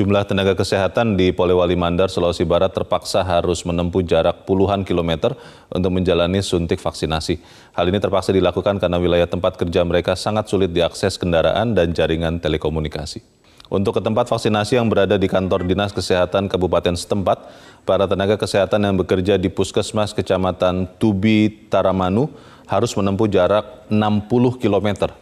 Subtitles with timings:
[0.00, 5.36] sejumlah tenaga kesehatan di Polewali Mandar, Sulawesi Barat terpaksa harus menempuh jarak puluhan kilometer
[5.68, 7.36] untuk menjalani suntik vaksinasi.
[7.76, 12.40] Hal ini terpaksa dilakukan karena wilayah tempat kerja mereka sangat sulit diakses kendaraan dan jaringan
[12.40, 13.20] telekomunikasi.
[13.68, 17.52] Untuk ke tempat vaksinasi yang berada di kantor Dinas Kesehatan Kabupaten setempat,
[17.84, 22.32] para tenaga kesehatan yang bekerja di Puskesmas Kecamatan Tubi Taramanu
[22.64, 25.12] harus menempuh jarak 60 kilometer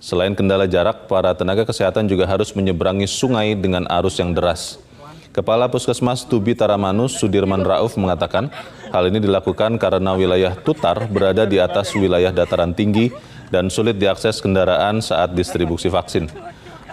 [0.00, 4.80] Selain kendala jarak, para tenaga kesehatan juga harus menyeberangi sungai dengan arus yang deras.
[5.30, 8.50] Kepala Puskesmas Tubi Taramanus Sudirman Rauf mengatakan
[8.90, 13.14] hal ini dilakukan karena wilayah Tutar berada di atas wilayah dataran tinggi
[13.52, 16.26] dan sulit diakses kendaraan saat distribusi vaksin.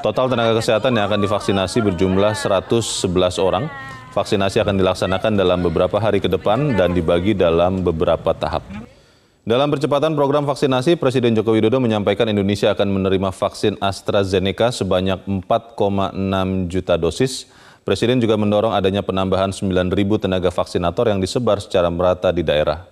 [0.04, 3.66] Total tenaga kesehatan yang akan divaksinasi berjumlah 111 orang.
[4.14, 8.97] Vaksinasi akan dilaksanakan dalam beberapa hari ke depan dan dibagi dalam beberapa tahap.
[9.48, 16.68] Dalam percepatan program vaksinasi, Presiden Joko Widodo menyampaikan Indonesia akan menerima vaksin AstraZeneca sebanyak 4,6
[16.68, 17.48] juta dosis.
[17.88, 22.92] Presiden juga mendorong adanya penambahan 9 ribu tenaga vaksinator yang disebar secara merata di daerah.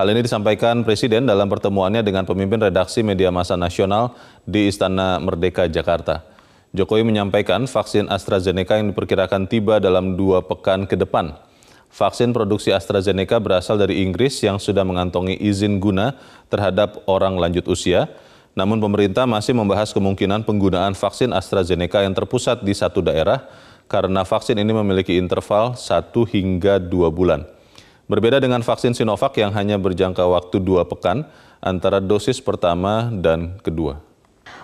[0.00, 4.16] Hal ini disampaikan Presiden dalam pertemuannya dengan pemimpin redaksi media massa nasional
[4.48, 6.24] di Istana Merdeka, Jakarta.
[6.72, 11.49] Jokowi menyampaikan vaksin AstraZeneca yang diperkirakan tiba dalam dua pekan ke depan.
[11.90, 16.14] Vaksin produksi AstraZeneca berasal dari Inggris yang sudah mengantongi izin guna
[16.46, 18.06] terhadap orang lanjut usia.
[18.54, 23.46] Namun pemerintah masih membahas kemungkinan penggunaan vaksin AstraZeneca yang terpusat di satu daerah
[23.90, 27.42] karena vaksin ini memiliki interval 1 hingga 2 bulan.
[28.10, 31.30] Berbeda dengan vaksin Sinovac yang hanya berjangka waktu dua pekan
[31.62, 34.02] antara dosis pertama dan kedua.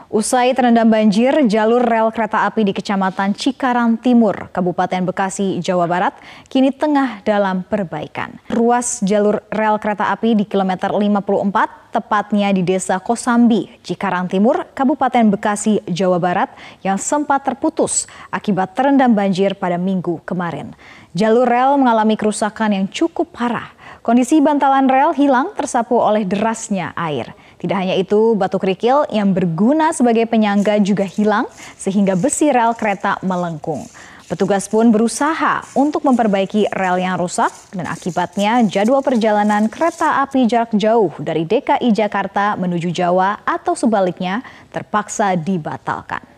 [0.07, 6.15] Usai terendam banjir, jalur rel kereta api di Kecamatan Cikarang Timur, Kabupaten Bekasi, Jawa Barat,
[6.47, 8.39] kini tengah dalam perbaikan.
[8.47, 15.27] Ruas jalur rel kereta api di kilometer 54, tepatnya di Desa Kosambi, Cikarang Timur, Kabupaten
[15.35, 16.55] Bekasi, Jawa Barat,
[16.87, 20.71] yang sempat terputus akibat terendam banjir pada minggu kemarin.
[21.19, 23.75] Jalur rel mengalami kerusakan yang cukup parah.
[24.07, 27.35] Kondisi bantalan rel hilang tersapu oleh derasnya air.
[27.57, 31.49] Tidak hanya itu, batu kerikil yang berguna sebagai penyangga juga hilang
[31.81, 33.89] sehingga besi rel kereta melengkung.
[34.27, 40.75] Petugas pun berusaha untuk memperbaiki rel yang rusak dan akibatnya jadwal perjalanan kereta api jarak
[40.75, 44.43] jauh dari DKI Jakarta menuju Jawa atau sebaliknya
[44.75, 46.36] terpaksa dibatalkan.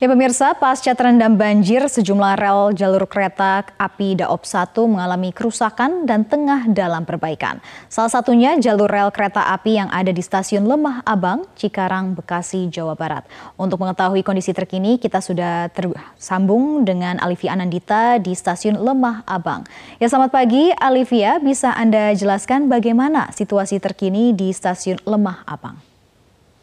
[0.00, 6.24] Ya pemirsa, pasca terendam banjir, sejumlah rel jalur kereta api Daop 1 mengalami kerusakan dan
[6.24, 7.60] tengah dalam perbaikan.
[7.92, 12.96] Salah satunya jalur rel kereta api yang ada di stasiun Lemah Abang, Cikarang, Bekasi, Jawa
[12.96, 13.28] Barat.
[13.60, 19.68] Untuk mengetahui kondisi terkini, kita sudah tersambung dengan Alivia Anandita di stasiun Lemah Abang.
[20.00, 21.36] Ya selamat pagi, Alivia.
[21.44, 25.89] Bisa Anda jelaskan bagaimana situasi terkini di stasiun Lemah Abang?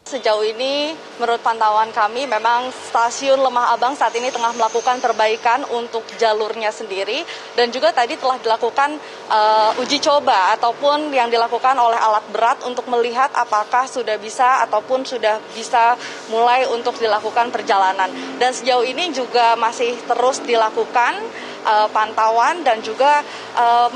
[0.08, 6.00] Sejauh ini menurut pantauan kami memang stasiun Lemah Abang saat ini tengah melakukan perbaikan untuk
[6.16, 8.96] jalurnya sendiri dan juga tadi telah dilakukan
[9.28, 15.04] uh, uji coba ataupun yang dilakukan oleh alat berat untuk melihat apakah sudah bisa ataupun
[15.04, 15.92] sudah bisa
[16.32, 18.08] mulai untuk dilakukan perjalanan.
[18.40, 21.20] Dan sejauh ini juga masih terus dilakukan
[21.68, 23.20] uh, pantauan dan juga
[23.60, 23.92] uh,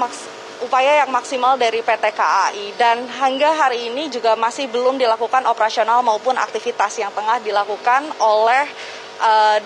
[0.62, 6.00] upaya yang maksimal dari PT KAI dan hingga hari ini juga masih belum dilakukan operasional
[6.00, 8.66] maupun aktivitas yang tengah dilakukan oleh
[9.18, 9.58] uh,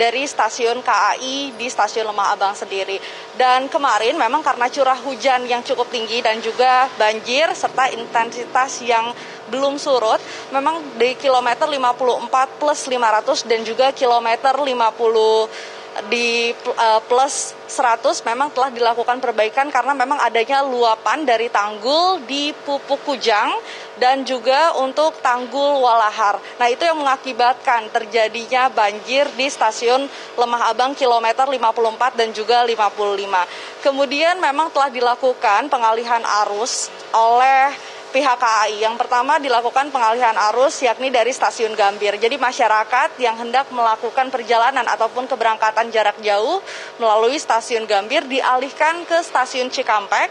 [0.00, 2.96] dari stasiun KAI di stasiun Lemah Abang sendiri.
[3.36, 9.12] Dan kemarin memang karena curah hujan yang cukup tinggi dan juga banjir serta intensitas yang
[9.52, 10.22] belum surut,
[10.54, 18.50] memang di kilometer 54 plus 500 dan juga kilometer 50 di uh, plus 100 memang
[18.50, 23.54] telah dilakukan perbaikan karena memang adanya luapan dari tanggul di Pupuk Kujang
[23.96, 26.42] dan juga untuk tanggul Walahar.
[26.58, 33.84] Nah itu yang mengakibatkan terjadinya banjir di stasiun Lemah Abang kilometer 54 dan juga 55.
[33.86, 38.82] Kemudian memang telah dilakukan pengalihan arus oleh pihak KAI.
[38.82, 42.18] Yang pertama dilakukan pengalihan arus yakni dari stasiun Gambir.
[42.18, 46.60] Jadi masyarakat yang hendak melakukan perjalanan ataupun keberangkatan jarak jauh
[46.98, 50.28] melalui stasiun Gambir dialihkan ke stasiun Cikampek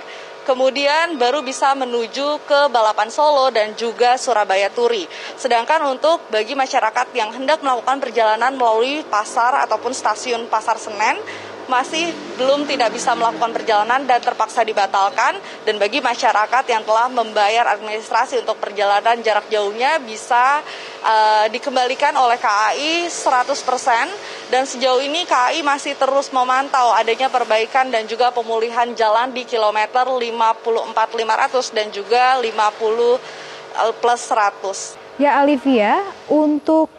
[0.50, 5.06] kemudian baru bisa menuju ke Balapan Solo dan juga Surabaya Turi.
[5.38, 11.22] Sedangkan untuk bagi masyarakat yang hendak melakukan perjalanan melalui pasar ataupun stasiun Pasar Senen,
[11.70, 17.70] masih belum tidak bisa melakukan perjalanan dan terpaksa dibatalkan dan bagi masyarakat yang telah membayar
[17.78, 20.66] administrasi untuk perjalanan jarak jauhnya bisa
[21.06, 28.10] uh, dikembalikan oleh KAI 100% dan sejauh ini KAI masih terus memantau adanya perbaikan dan
[28.10, 35.22] juga pemulihan jalan di kilometer 54 500 dan juga 50 plus 100.
[35.22, 36.00] Ya Alivia,
[36.32, 36.99] untuk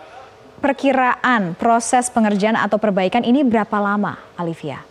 [0.60, 4.90] perkiraan proses pengerjaan atau perbaikan ini berapa lama, Alivia?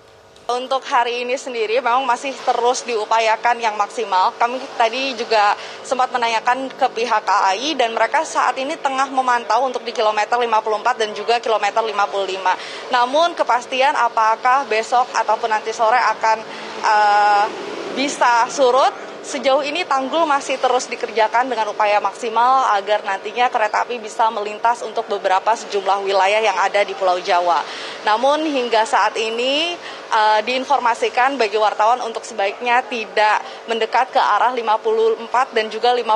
[0.49, 4.33] Untuk hari ini sendiri memang masih terus diupayakan yang maksimal.
[4.33, 5.53] Kami tadi juga
[5.85, 11.05] sempat menanyakan ke pihak KAI dan mereka saat ini tengah memantau untuk di kilometer 54
[11.05, 12.89] dan juga kilometer 55.
[12.89, 16.37] Namun kepastian apakah besok ataupun nanti sore akan
[16.81, 17.45] uh,
[17.93, 24.01] bisa surut Sejauh ini tanggul masih terus dikerjakan dengan upaya maksimal agar nantinya kereta api
[24.01, 27.61] bisa melintas untuk beberapa sejumlah wilayah yang ada di Pulau Jawa.
[28.09, 29.77] Namun hingga saat ini
[30.09, 36.09] uh, diinformasikan bagi wartawan untuk sebaiknya tidak mendekat ke arah 54 dan juga 55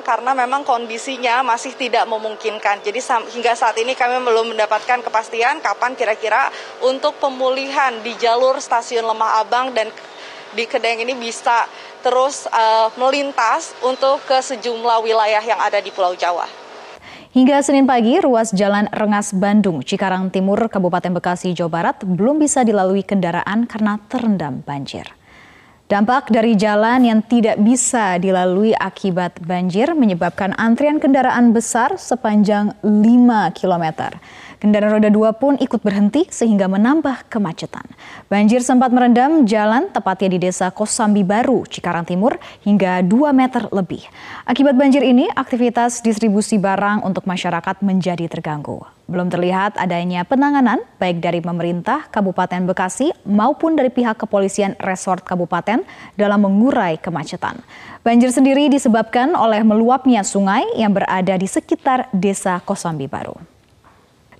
[0.00, 2.80] karena memang kondisinya masih tidak memungkinkan.
[2.80, 6.48] Jadi hingga saat ini kami belum mendapatkan kepastian kapan kira-kira
[6.80, 9.92] untuk pemulihan di jalur stasiun Lemah Abang dan
[10.54, 11.66] di Kedeng ini bisa
[12.00, 16.46] terus uh, melintas untuk ke sejumlah wilayah yang ada di Pulau Jawa.
[17.34, 22.62] Hingga Senin pagi, ruas Jalan Rengas Bandung, Cikarang Timur, Kabupaten Bekasi, Jawa Barat belum bisa
[22.62, 25.10] dilalui kendaraan karena terendam banjir.
[25.84, 33.02] Dampak dari jalan yang tidak bisa dilalui akibat banjir menyebabkan antrian kendaraan besar sepanjang 5
[33.52, 34.16] kilometer.
[34.64, 37.84] Kendaraan roda dua pun ikut berhenti sehingga menambah kemacetan.
[38.32, 44.08] Banjir sempat merendam jalan tepatnya di desa Kosambi Baru, Cikarang Timur hingga 2 meter lebih.
[44.48, 48.80] Akibat banjir ini, aktivitas distribusi barang untuk masyarakat menjadi terganggu.
[49.04, 55.84] Belum terlihat adanya penanganan baik dari pemerintah Kabupaten Bekasi maupun dari pihak kepolisian resort kabupaten
[56.16, 57.60] dalam mengurai kemacetan.
[58.00, 63.36] Banjir sendiri disebabkan oleh meluapnya sungai yang berada di sekitar desa Kosambi Baru.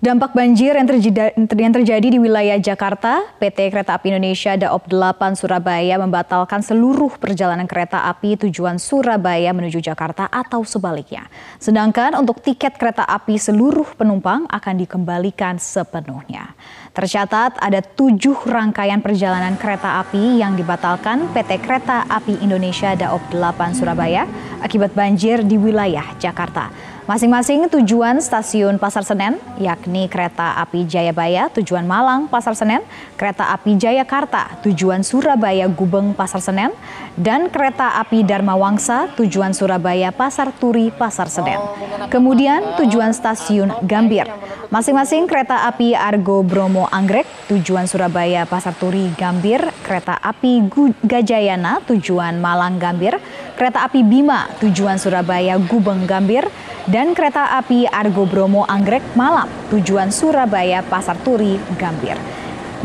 [0.04, 5.32] Dampak banjir yang terjadi, yang terjadi di wilayah Jakarta, PT Kereta Api Indonesia Daop 8
[5.32, 11.24] Surabaya membatalkan seluruh perjalanan kereta api tujuan Surabaya menuju Jakarta atau sebaliknya.
[11.56, 16.52] Sedangkan untuk tiket kereta api seluruh penumpang akan dikembalikan sepenuhnya.
[16.92, 23.72] Tercatat ada tujuh rangkaian perjalanan kereta api yang dibatalkan PT Kereta Api Indonesia Daop 8
[23.72, 24.28] Surabaya
[24.60, 26.92] akibat banjir di wilayah Jakarta.
[27.04, 32.80] Masing-masing tujuan stasiun Pasar Senen, yakni kereta api Jayabaya tujuan Malang Pasar Senen,
[33.20, 36.72] kereta api Jayakarta tujuan Surabaya Gubeng Pasar Senen,
[37.20, 41.60] dan kereta api Dharma Wangsa tujuan Surabaya Pasar Turi Pasar Senen.
[42.08, 44.24] Kemudian tujuan stasiun Gambir.
[44.72, 50.72] Masing-masing kereta api Argo Bromo Anggrek tujuan Surabaya Pasar Turi Gambir, kereta api
[51.04, 53.20] Gajayana tujuan Malang Gambir,
[53.60, 56.48] kereta api Bima tujuan Surabaya Gubeng Gambir,
[56.94, 62.14] dan kereta api Argo Bromo Anggrek Malam tujuan Surabaya Pasar Turi Gambir.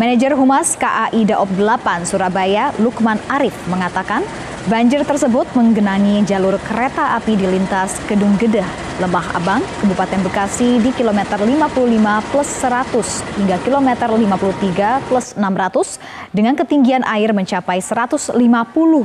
[0.02, 4.26] Manajer Humas KAI Daop 8 Surabaya Lukman Arif mengatakan
[4.70, 8.70] banjir tersebut menggenangi jalur kereta api di lintas Kedung Gedah,
[9.02, 15.98] Lembah Abang, Kabupaten Bekasi di kilometer 55 plus 100 hingga kilometer 53 plus 600
[16.30, 18.38] dengan ketinggian air mencapai 150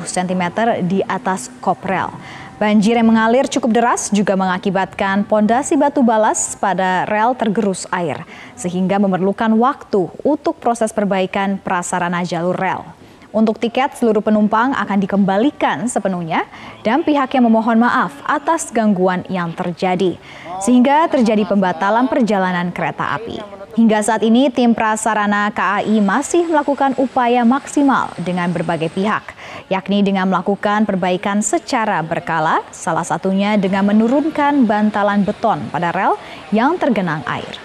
[0.05, 0.45] cm
[0.85, 2.13] di atas koprel.
[2.61, 8.21] Banjir yang mengalir cukup deras juga mengakibatkan pondasi batu balas pada rel tergerus air,
[8.53, 13.04] sehingga memerlukan waktu untuk proses perbaikan prasarana jalur rel.
[13.35, 16.47] Untuk tiket, seluruh penumpang akan dikembalikan sepenuhnya
[16.87, 20.15] dan pihaknya memohon maaf atas gangguan yang terjadi,
[20.63, 23.43] sehingga terjadi pembatalan perjalanan kereta api.
[23.75, 29.35] Hingga saat ini tim prasarana KAI masih melakukan upaya maksimal dengan berbagai pihak,
[29.67, 36.15] yakni dengan melakukan perbaikan secara berkala, salah satunya dengan menurunkan bantalan beton pada rel
[36.55, 37.64] yang tergenang air.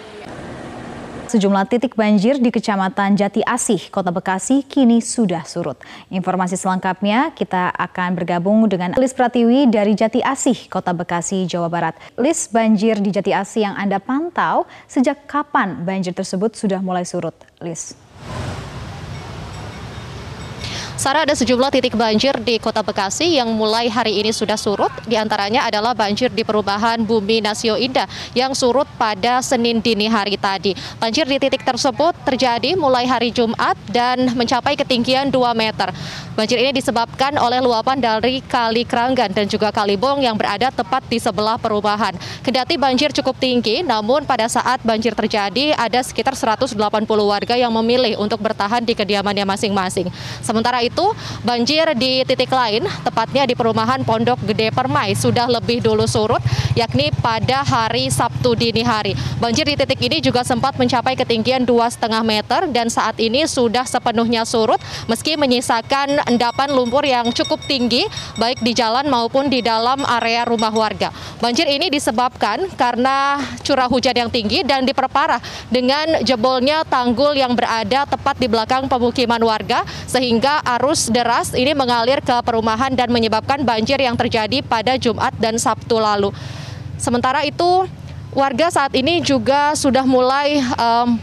[1.29, 5.77] Sejumlah titik banjir di Kecamatan Jati Asih, Kota Bekasi kini sudah surut.
[6.09, 11.93] Informasi selengkapnya kita akan bergabung dengan Lis Pratiwi dari Jati Asih, Kota Bekasi, Jawa Barat.
[12.17, 17.38] Lis, banjir di Jati Asih yang Anda pantau, sejak kapan banjir tersebut sudah mulai surut?
[17.62, 18.08] Lis.
[20.99, 24.91] Sarah ada sejumlah titik banjir di Kota Bekasi yang mulai hari ini sudah surut.
[25.07, 28.03] Di antaranya adalah banjir di perubahan Bumi Nasio Indah
[28.35, 30.75] yang surut pada Senin dini hari tadi.
[30.99, 35.87] Banjir di titik tersebut terjadi mulai hari Jumat dan mencapai ketinggian 2 meter.
[36.35, 41.15] Banjir ini disebabkan oleh luapan dari Kali Keranggan dan juga Kalibong yang berada tepat di
[41.15, 42.11] sebelah perubahan.
[42.43, 46.75] Kendati banjir cukup tinggi, namun pada saat banjir terjadi ada sekitar 180
[47.23, 50.11] warga yang memilih untuk bertahan di kediamannya masing-masing.
[50.39, 50.88] Sementara itu
[51.43, 56.41] banjir di titik lain, tepatnya di perumahan Pondok Gede Permai, sudah lebih dulu surut,
[56.77, 59.13] yakni pada hari Sabtu dini hari.
[59.38, 64.43] Banjir di titik ini juga sempat mencapai ketinggian 2,5 meter dan saat ini sudah sepenuhnya
[64.43, 68.05] surut, meski menyisakan endapan lumpur yang cukup tinggi,
[68.38, 71.12] baik di jalan maupun di dalam area rumah warga.
[71.39, 75.39] Banjir ini disebabkan karena curah hujan yang tinggi dan diperparah
[75.72, 82.24] dengan jebolnya tanggul yang berada tepat di belakang pemukiman warga sehingga arus deras ini mengalir
[82.24, 86.31] ke perumahan dan menyebabkan banjir yang terjadi pada Jumat dan Sabtu lalu.
[86.95, 87.83] Sementara itu,
[88.31, 91.19] warga saat ini juga sudah mulai um,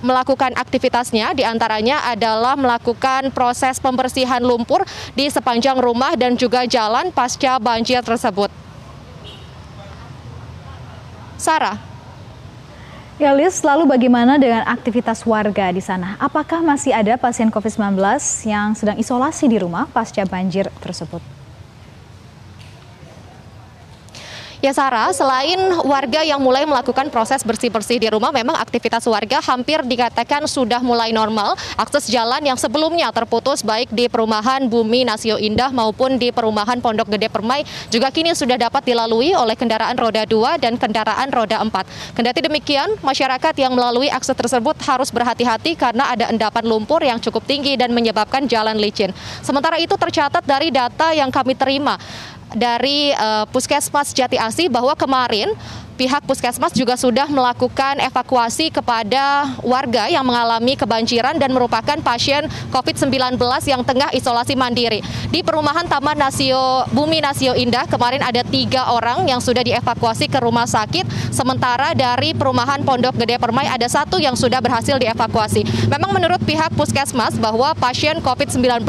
[0.00, 7.12] melakukan aktivitasnya, di antaranya adalah melakukan proses pembersihan lumpur di sepanjang rumah dan juga jalan
[7.12, 8.48] pasca banjir tersebut.
[11.36, 11.93] Sarah.
[13.14, 16.18] Ya, Liz, lalu bagaimana dengan aktivitas warga di sana?
[16.18, 17.94] Apakah masih ada pasien COVID-19
[18.42, 21.33] yang sedang isolasi di rumah pasca banjir tersebut?
[24.64, 29.84] Ya Sarah, selain warga yang mulai melakukan proses bersih-bersih di rumah, memang aktivitas warga hampir
[29.84, 31.52] dikatakan sudah mulai normal.
[31.76, 37.12] Akses jalan yang sebelumnya terputus baik di perumahan Bumi Nasio Indah maupun di perumahan Pondok
[37.12, 37.60] Gede Permai
[37.92, 42.16] juga kini sudah dapat dilalui oleh kendaraan roda 2 dan kendaraan roda 4.
[42.16, 47.44] Kendati demikian, masyarakat yang melalui akses tersebut harus berhati-hati karena ada endapan lumpur yang cukup
[47.44, 49.12] tinggi dan menyebabkan jalan licin.
[49.44, 52.00] Sementara itu tercatat dari data yang kami terima,
[52.52, 55.48] dari uh, Puskesmas Jati Asih bahwa kemarin
[55.94, 63.38] pihak puskesmas juga sudah melakukan evakuasi kepada warga yang mengalami kebanjiran dan merupakan pasien COVID-19
[63.70, 65.00] yang tengah isolasi mandiri.
[65.30, 70.42] Di perumahan Taman Nasio Bumi Nasio Indah kemarin ada tiga orang yang sudah dievakuasi ke
[70.42, 75.86] rumah sakit, sementara dari perumahan Pondok Gede Permai ada satu yang sudah berhasil dievakuasi.
[75.86, 78.82] Memang menurut pihak puskesmas bahwa pasien COVID-19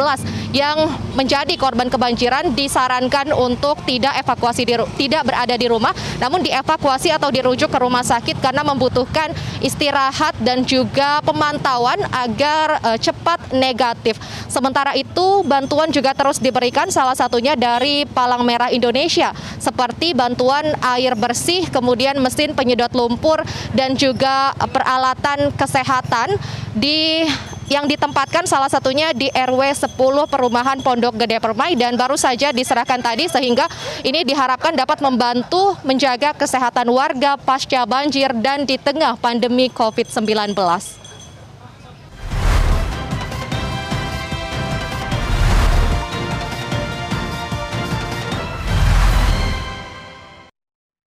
[0.58, 4.74] yang menjadi korban kebanjiran disarankan untuk tidak evakuasi di,
[5.06, 10.32] tidak berada di rumah, namun dievakuasi dievakuasi atau dirujuk ke rumah sakit karena membutuhkan istirahat
[10.40, 14.16] dan juga pemantauan agar uh, cepat negatif.
[14.48, 21.20] Sementara itu, bantuan juga terus diberikan salah satunya dari Palang Merah Indonesia seperti bantuan air
[21.20, 23.44] bersih, kemudian mesin penyedot lumpur
[23.76, 26.40] dan juga peralatan kesehatan
[26.72, 27.28] di
[27.66, 29.98] yang ditempatkan salah satunya di RW 10
[30.30, 33.66] Perumahan Pondok Gede Permai dan baru saja diserahkan tadi sehingga
[34.06, 41.05] ini diharapkan dapat membantu menjaga kesehatan warga pasca banjir dan di tengah pandemi COVID-19.